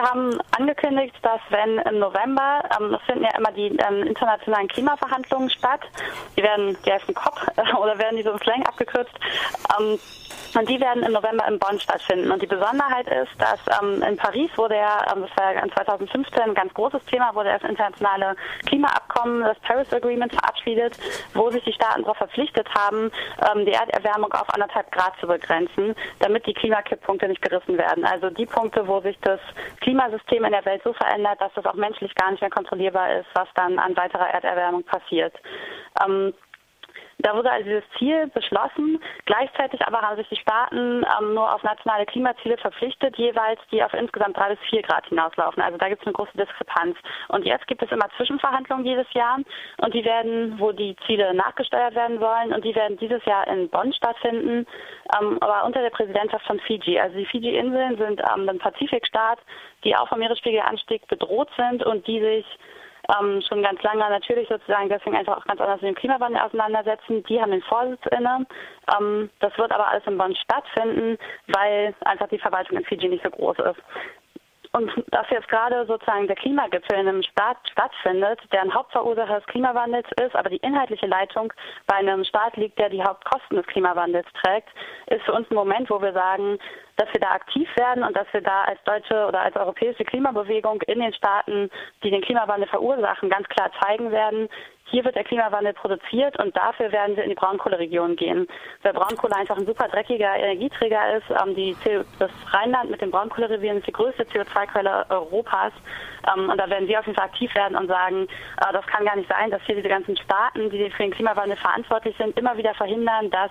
[0.00, 5.80] Haben angekündigt, dass wenn im November, ähm, finden ja immer die ähm, internationalen Klimaverhandlungen statt,
[6.36, 7.40] die werden, die heißen COP
[7.80, 9.12] oder werden die so im Slang abgekürzt,
[9.78, 9.98] ähm,
[10.56, 12.30] und die werden im November in Bonn stattfinden.
[12.30, 16.42] Und die Besonderheit ist, dass ähm, in Paris wurde ja, ähm, das war ja 2015
[16.42, 18.36] ein ganz großes Thema, wurde das internationale
[18.66, 20.98] Klimaabkommen, das Paris Agreement verabschiedet,
[21.34, 23.10] wo sich die Staaten darauf verpflichtet haben,
[23.50, 28.04] ähm, die Erderwärmung auf anderthalb Grad zu begrenzen, damit die Klimakipppunkte nicht gerissen werden.
[28.04, 29.40] Also die Punkte, wo sich das
[29.80, 33.28] Klimasystem in der Welt so verändert, dass das auch menschlich gar nicht mehr kontrollierbar ist,
[33.34, 35.34] was dann an weiterer Erderwärmung passiert.
[36.04, 36.34] Ähm,
[37.22, 39.02] da wurde also dieses Ziel beschlossen.
[39.26, 43.92] Gleichzeitig aber haben sich die Staaten ähm, nur auf nationale Klimaziele verpflichtet, jeweils die auf
[43.94, 45.62] insgesamt drei bis vier Grad hinauslaufen.
[45.62, 46.96] Also da gibt es eine große Diskrepanz.
[47.28, 49.38] Und jetzt gibt es immer Zwischenverhandlungen jedes Jahr
[49.78, 53.68] und die werden, wo die Ziele nachgesteuert werden sollen und die werden dieses Jahr in
[53.68, 54.66] Bonn stattfinden,
[55.18, 56.98] ähm, aber unter der Präsidentschaft von Fiji.
[56.98, 59.38] Also die Fiji-Inseln sind ähm, ein Pazifikstaat,
[59.84, 62.46] die auch vom Meeresspiegelanstieg bedroht sind und die sich
[63.18, 67.22] ähm, schon ganz lange natürlich sozusagen deswegen einfach auch ganz anders mit dem Klimawandel auseinandersetzen.
[67.24, 68.46] Die haben den Vorsitz inne.
[68.98, 71.18] Ähm, das wird aber alles in Bonn stattfinden,
[71.48, 73.82] weil einfach die Verwaltung in Fiji nicht so groß ist.
[74.72, 79.46] Und dass jetzt gerade sozusagen der Klimagipfel in einem Staat stattfindet, der ein Hauptverursacher des
[79.46, 81.52] Klimawandels ist, aber die inhaltliche Leitung
[81.88, 84.68] bei einem Staat liegt, der die Hauptkosten des Klimawandels trägt,
[85.06, 86.58] ist für uns ein Moment, wo wir sagen,
[87.00, 90.82] dass wir da aktiv werden und dass wir da als deutsche oder als europäische Klimabewegung
[90.82, 91.70] in den Staaten,
[92.04, 94.50] die den Klimawandel verursachen, ganz klar zeigen werden,
[94.90, 98.48] hier wird der Klimawandel produziert und dafür werden wir in die Braunkohleregion gehen.
[98.82, 101.30] Weil Braunkohle einfach ein super dreckiger Energieträger ist.
[101.30, 101.76] Ähm,
[102.18, 105.72] das Rheinland mit den Braunkohlerevieren ist die größte CO2-Quelle Europas.
[106.34, 109.04] Ähm, und da werden wir auf jeden Fall aktiv werden und sagen, äh, das kann
[109.04, 112.56] gar nicht sein, dass hier diese ganzen Staaten, die für den Klimawandel verantwortlich sind, immer
[112.56, 113.50] wieder verhindern, dass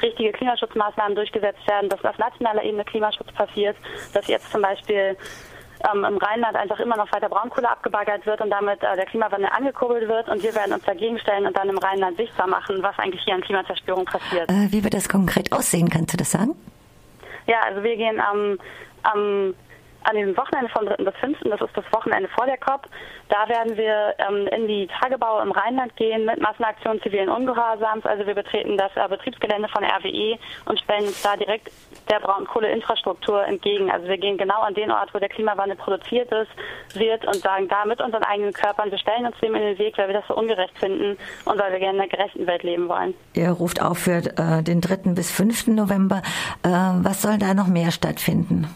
[0.00, 3.76] richtige Klimaschutzmaßnahmen durchgesetzt werden, dass auf nationaler Ebene Klimaschutz passiert,
[4.12, 5.16] dass jetzt zum Beispiel
[5.92, 9.48] ähm, im Rheinland einfach immer noch weiter Braunkohle abgebaggert wird und damit äh, der Klimawandel
[9.50, 10.28] angekurbelt wird.
[10.28, 13.34] Und wir werden uns dagegen stellen und dann im Rheinland sichtbar machen, was eigentlich hier
[13.34, 14.50] an Klimazerstörung passiert.
[14.50, 15.88] Äh, wie wird das konkret aussehen?
[15.88, 16.54] Kannst du das sagen?
[17.46, 18.58] Ja, also wir gehen am,
[19.02, 19.54] am
[20.08, 20.96] an diesem Wochenende vom 3.
[20.96, 22.88] bis 5., das ist das Wochenende vor der COP,
[23.28, 28.06] da werden wir ähm, in die Tagebaue im Rheinland gehen mit Massenaktionen zivilen Ungehorsams.
[28.06, 31.70] Also wir betreten das äh, Betriebsgelände von RWE und stellen uns da direkt
[32.10, 33.90] der Braunkohleinfrastruktur entgegen.
[33.90, 36.50] Also wir gehen genau an den Ort, wo der Klimawandel produziert ist,
[36.94, 39.98] wird und sagen da mit unseren eigenen Körpern, wir stellen uns dem in den Weg,
[39.98, 42.88] weil wir das so ungerecht finden und weil wir gerne in einer gerechten Welt leben
[42.88, 43.14] wollen.
[43.34, 45.12] Ihr ruft auf für äh, den 3.
[45.14, 45.68] bis 5.
[45.68, 46.22] November.
[46.62, 48.68] Äh, was soll da noch mehr stattfinden?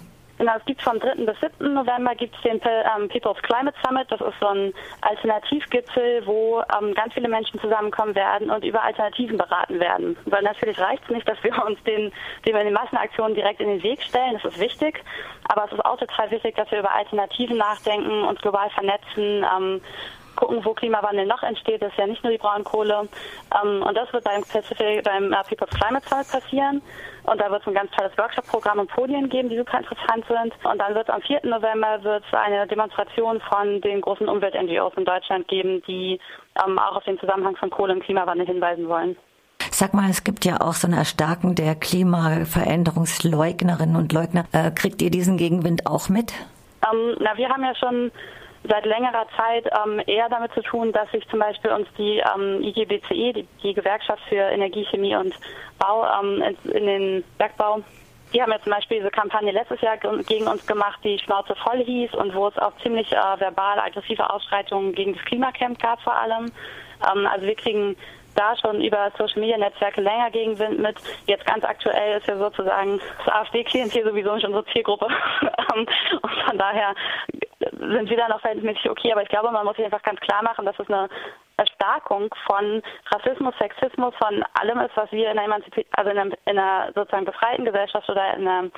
[0.42, 1.24] Genau, es gibt vom 3.
[1.24, 1.72] bis 7.
[1.72, 4.10] November gibt es den ähm, People's Climate Summit.
[4.10, 9.38] Das ist so ein Alternativgipfel, wo ähm, ganz viele Menschen zusammenkommen werden und über Alternativen
[9.38, 10.16] beraten werden.
[10.24, 12.10] Weil natürlich reicht es nicht, dass wir uns den,
[12.44, 14.40] den wir den Massenaktionen direkt in den Weg stellen.
[14.42, 15.04] Das ist wichtig.
[15.44, 19.80] Aber es ist auch total wichtig, dass wir über Alternativen nachdenken, uns global vernetzen, ähm,
[20.42, 21.82] gucken, wo Klimawandel noch entsteht.
[21.82, 23.08] Das ist ja nicht nur die Braunkohle.
[23.62, 26.82] Ähm, und das wird beim, Pacific, beim uh, People's Climate Summit passieren.
[27.22, 30.52] Und da wird es ein ganz tolles Workshop-Programm und Podien geben, die super interessant sind.
[30.64, 31.42] Und dann wird am 4.
[31.44, 36.18] November wird es eine Demonstration von den großen Umwelt-NGOs in Deutschland geben, die
[36.66, 39.16] ähm, auch auf den Zusammenhang von Kohle und Klimawandel hinweisen wollen.
[39.70, 44.44] Sag mal, es gibt ja auch so ein Erstarken der Klimaveränderungsleugnerinnen und Leugner.
[44.50, 46.32] Äh, kriegt ihr diesen Gegenwind auch mit?
[46.90, 48.10] Ähm, na, wir haben ja schon
[48.68, 52.62] seit längerer Zeit ähm, eher damit zu tun, dass sich zum Beispiel uns die ähm,
[52.62, 55.34] IGBCE, die, die, Gewerkschaft für Energie, Chemie und
[55.78, 57.82] Bau ähm, in, den Bergbau,
[58.32, 61.84] die haben ja zum Beispiel diese Kampagne letztes Jahr gegen uns gemacht, die Schnauze voll
[61.84, 66.14] hieß und wo es auch ziemlich äh, verbal aggressive Ausschreitungen gegen das Klimacamp gab vor
[66.14, 66.50] allem.
[67.10, 67.96] Ähm, also wir kriegen
[68.34, 70.96] da schon über Social Media Netzwerke länger Gegenwind mit.
[71.26, 75.06] Jetzt ganz aktuell ist ja sozusagen das AfD-Klientel sowieso nicht unsere Zielgruppe.
[75.74, 75.90] und
[76.46, 76.94] von daher
[77.78, 79.12] sind wir da noch verhältnismäßig okay.
[79.12, 81.08] Aber ich glaube, man muss sich einfach ganz klar machen, dass es eine
[81.56, 82.82] Erstarkung von
[83.14, 86.92] Rassismus, Sexismus, von allem ist, was wir in einer, Emanzipi also in einer, in einer
[86.94, 88.70] sozusagen befreiten Gesellschaft oder in einer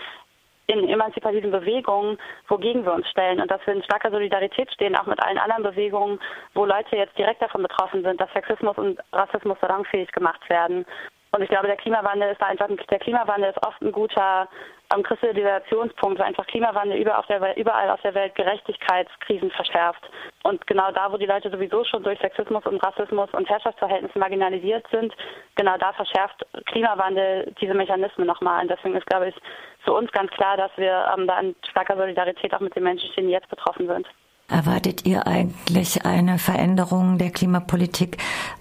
[0.66, 2.18] in emanzipativen Bewegungen,
[2.48, 5.62] wogegen wir uns stellen und dass wir in starker Solidarität stehen, auch mit allen anderen
[5.62, 6.18] Bewegungen,
[6.54, 10.86] wo Leute jetzt direkt davon betroffen sind, dass Sexismus und Rassismus salonfähig gemacht werden.
[11.34, 14.48] Und ich glaube, der Klimawandel ist einfach, der Klimawandel ist oft ein guter
[14.94, 20.08] ähm, Kristallisationspunkt, weil einfach Klimawandel überall auf, der Welt, überall auf der Welt Gerechtigkeitskrisen verschärft.
[20.44, 24.86] Und genau da, wo die Leute sowieso schon durch Sexismus und Rassismus und Herrschaftsverhältnisse marginalisiert
[24.92, 25.12] sind,
[25.56, 28.62] genau da verschärft Klimawandel diese Mechanismen nochmal.
[28.62, 29.34] Und deswegen ist, glaube ich,
[29.82, 33.10] für uns ganz klar, dass wir ähm, da in starker Solidarität auch mit den Menschen
[33.10, 34.06] stehen, die jetzt betroffen sind.
[34.54, 38.18] Erwartet ihr eigentlich eine Veränderung der Klimapolitik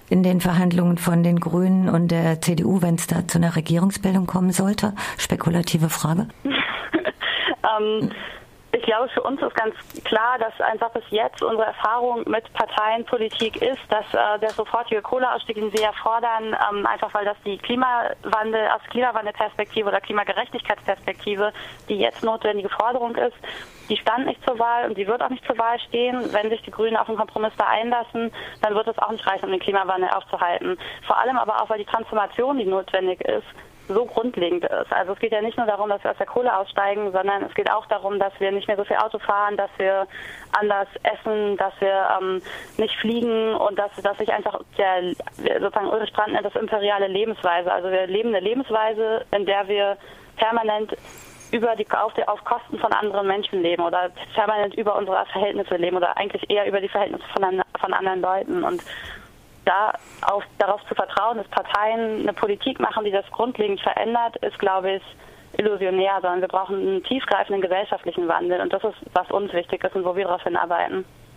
[0.10, 4.26] in den Verhandlungen von den Grünen und der CDU, wenn es da zu einer Regierungsbildung
[4.26, 4.96] kommen sollte?
[5.20, 6.30] Spekulative Frage.
[6.44, 8.10] ähm,
[8.76, 13.62] Ich glaube, für uns ist ganz klar, dass einfach bis jetzt unsere Erfahrung mit Parteienpolitik
[13.62, 17.60] ist, dass äh, der sofortige Kohleausstieg, den wir ja fordern, ähm, einfach weil das die
[17.60, 21.54] Klimawandel aus Klimawandelperspektive oder Klimagerechtigkeitsperspektive
[21.88, 23.36] die jetzt notwendige Forderung ist,
[23.90, 26.34] die stand nicht zur Wahl und die wird auch nicht zur Wahl stehen.
[26.34, 28.32] Wenn sich die Grünen auf einen Kompromiss da einlassen,
[28.62, 30.80] dann wird es auch nicht reichen, um den Klimawandel aufzuhalten.
[31.06, 33.46] Vor allem aber auch, weil die Transformation, die notwendig ist,
[33.88, 34.92] so grundlegend ist.
[34.92, 37.54] Also es geht ja nicht nur darum, dass wir aus der Kohle aussteigen, sondern es
[37.54, 40.08] geht auch darum, dass wir nicht mehr so viel Auto fahren, dass wir
[40.58, 42.42] anders essen, dass wir ähm,
[42.78, 45.14] nicht fliegen und dass, dass sich einfach der
[45.60, 47.72] sozusagen Ulrich Brandt nennt das imperiale Lebensweise.
[47.72, 49.98] Also wir leben eine Lebensweise, in der wir
[50.38, 50.96] permanent
[51.52, 55.76] über die auf, die, auf Kosten von anderen Menschen leben oder permanent über unsere Verhältnisse
[55.76, 58.82] leben oder eigentlich eher über die Verhältnisse von, von anderen Leuten und
[59.66, 64.58] da auf, darauf zu vertrauen, dass Parteien eine Politik machen, die das grundlegend verändert, ist,
[64.60, 65.04] glaube ich,
[65.58, 69.96] illusionär, sondern wir brauchen einen tiefgreifenden gesellschaftlichen Wandel und das ist, was uns wichtig ist
[69.96, 71.06] und wo wir darauf hinarbeiten.